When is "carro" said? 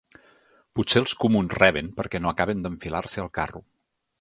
3.41-3.63